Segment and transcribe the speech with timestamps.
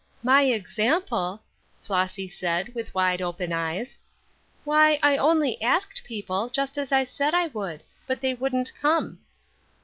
[0.23, 1.43] "My example!"
[1.83, 3.99] Flossy said, with wide open eyes.
[4.63, 9.19] "Why, I only asked people, just as I said I would; but they wouldn't come."